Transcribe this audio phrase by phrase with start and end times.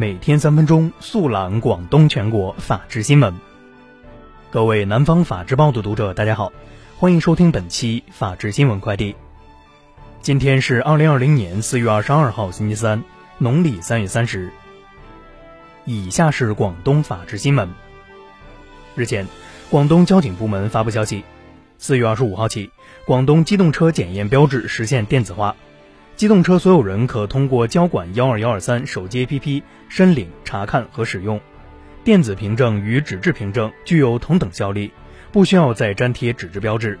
[0.00, 3.34] 每天三分钟速览广东全国法治新闻。
[4.48, 6.52] 各位南方法制报的读者，大家好，
[6.96, 9.16] 欢迎收听本期法治新闻快递。
[10.22, 13.02] 今天是二零二零年四月二十二号，星期三，
[13.38, 14.52] 农历三月三十。
[15.84, 17.68] 以下是广东法治新闻。
[18.94, 19.26] 日前，
[19.68, 21.24] 广东交警部门发布消息，
[21.76, 22.70] 四月二十五号起，
[23.04, 25.56] 广东机动车检验标志实现电子化。
[26.18, 31.40] 机动车所有人可通过交管幺二幺二三手机 APP 申领、查看和使用。
[32.02, 34.90] 电子凭证与纸质凭证具有同等效力，
[35.30, 36.98] 不需要再粘贴纸质标志。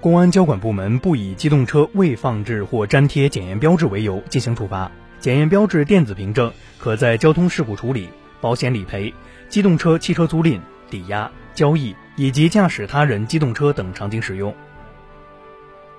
[0.00, 4.88] 公安交管部门不以机动车未放置或粘贴检验标志为由进行处罚。
[5.18, 8.08] 检验标志电子凭证可在交通事故处理、
[8.40, 9.12] 保险理赔、
[9.48, 14.54] 机动车汽车租赁、抵押、交易以及驾驶他人机动车等场景使用。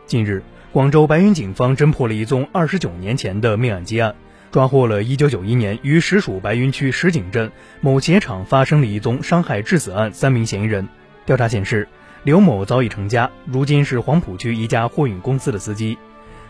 [0.05, 0.41] 近日。
[0.73, 4.13] 广州白云警方侦破了一宗二十九年前的命案积案，
[4.51, 10.87] 抓获了1991年于实属白云区石井镇某鞋厂发生的一宗伤害致死案三名嫌疑人。
[11.25, 11.87] 调查显示，
[12.23, 15.97] 刘某早已成家，如今是黄埔区一家货运公司的司机。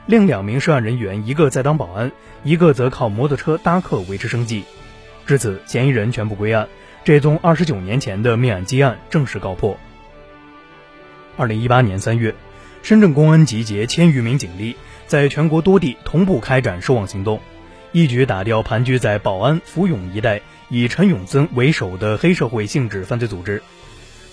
[0.08, 2.12] 另两名涉案人员，一个在当保安，
[2.44, 4.64] 一个则靠摩托车搭客维持生计。
[5.28, 6.68] 至此，嫌疑人全部归案，
[7.04, 9.78] 这宗二十九年前的命案积案正式告破。
[11.38, 12.34] 二零一八年三月。
[12.88, 14.74] 深圳公安集结千余名警力，
[15.08, 17.42] 在全国多地同步开展收网行动，
[17.92, 23.62] 一举打掉盘踞在宝安、福永一带以陈永森为首的黑社会性质犯罪组织，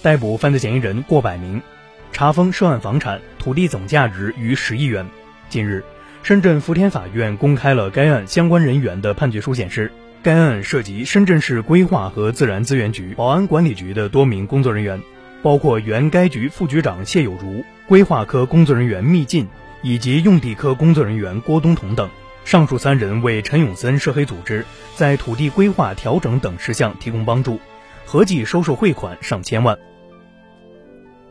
[0.02, 1.60] 逮捕犯罪嫌疑人过百名，
[2.12, 5.04] 查封涉案房产土地总价值逾十亿元。
[5.48, 5.82] 近日，
[6.22, 9.90] 深圳福田法院公开了该案相关人员的判决书，显示
[10.22, 15.02] 该案涉及深圳市规划和自然资源局、保安管理局的多名工作人员。
[15.44, 19.46] 包括原该局副局长谢有如、规划科工作人员密进
[19.82, 22.08] 以及用地科工作人员郭东同等，
[22.46, 24.64] 上述三人为陈永森涉黑组织
[24.96, 27.60] 在土地规划调整等事项提供帮助，
[28.06, 29.78] 合计收受汇款上千万。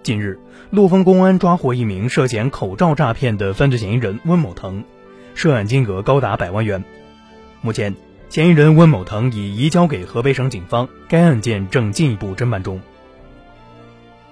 [0.03, 0.37] 近日，
[0.69, 4.83] 陆丰公安抓获一名涉嫌口罩诈骗的犯罪嫌疑人温某腾，
[5.33, 6.83] 涉案金额高达百万元。
[7.61, 7.95] 目前，
[8.29, 12.79] 嫌疑人温某腾已移交给河北省警方，该案件正进一步侦办中。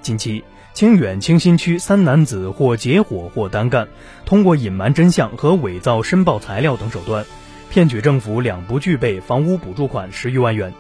[0.02, 3.88] 近期，清远清新区三男子或结伙或单干，
[4.26, 7.26] 通过隐瞒真相和伪造申报材料等手段，
[7.70, 10.74] 骗取政府两不具备房屋补助款十余万元。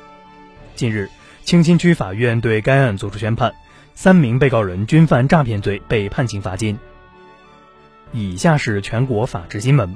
[0.75, 1.09] 近日，
[1.43, 3.53] 清新区法院对该案作出宣判，
[3.93, 6.79] 三名被告人均犯诈骗罪，被判刑罚金。
[8.11, 9.95] 以下是全国法制新闻。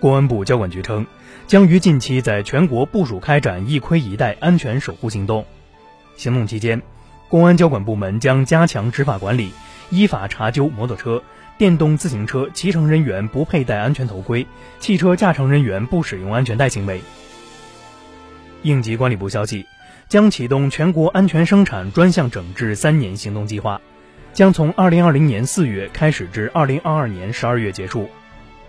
[0.00, 1.06] 公安部交管局称，
[1.46, 5.44] 将于近期在全国部署开展一窥一带安全守护行动，
[6.16, 6.80] 行动期间。
[7.32, 9.54] 公安交管部门将加强执法管理，
[9.88, 11.22] 依法查究摩托车、
[11.56, 14.46] 电动自行车骑乘人员不佩戴安全头盔、
[14.78, 17.00] 汽车驾乘人员不使用安全带行为。
[18.60, 19.64] 应急管理部消息，
[20.10, 23.80] 将启动全国安全生产专项整治三年行动计划，
[24.34, 28.10] 将从二零二零年四月开始至二零二二年十二月结束，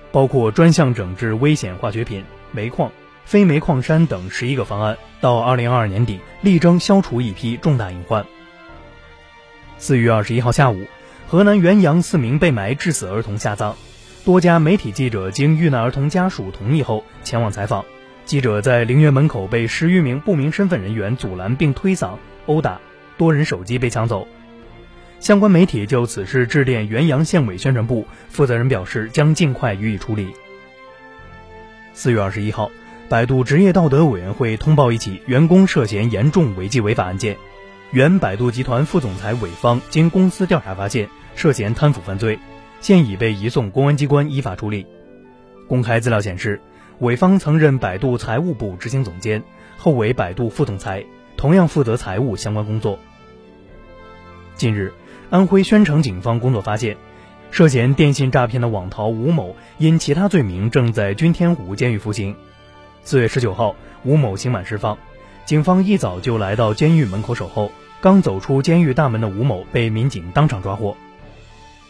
[0.09, 2.23] 包括专项整治危险化学品、
[2.53, 2.89] 煤矿、
[3.25, 8.25] 非煤矿山等十一个方案，到二零二二年底力争消除一批重大隐患。
[9.77, 10.85] 四月二十一号下午，
[11.27, 13.73] 河南原阳四名被埋致死儿童下葬，
[14.23, 17.83] 多家媒体记者经遇难儿童家属同意后前往采访。
[18.23, 22.11] 记者在陵园门口被十余名不明身份人员阻拦并推搡、
[22.45, 22.79] 殴打，
[23.17, 24.27] 多人手机被抢走。
[25.19, 30.33] 相关媒体就此事致电原阳县委宣传部，负责人表示将尽快予以处理。
[31.93, 32.71] 四月二十一号，
[33.09, 37.37] 百度职业道德委员会通报一起员工涉嫌严重违纪违法案件。
[37.93, 42.39] 原百度集团副总裁韦方经公司调查发现涉嫌贪腐犯罪，
[42.81, 44.87] 现已被移送公安机关依法处理。
[45.67, 46.59] 公开资料显示，
[46.97, 49.43] 韦方曾任百度财务部执行总监，
[49.77, 51.05] 后为百度副总裁，
[51.37, 52.97] 同样负责财务相关工作。
[54.55, 54.91] 近日，
[55.29, 56.97] 安徽宣城警方工作发现，
[57.51, 62.35] 涉嫌电信诈骗的网逃吴某因其他罪名正在君天湖监狱服刑。
[63.03, 64.97] 四月十九号，吴某刑满释放，
[65.45, 67.71] 警方一早就来到监狱门口守候。
[68.01, 70.93] 刚走出监狱大门的吴某被民警当场抓获。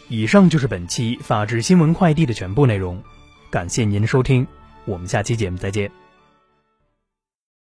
[0.08, 3.02] 以上就是本期法治新闻快递的全部内容，
[3.50, 4.46] 感谢您的收听，
[4.84, 6.03] 我们下期节目再见。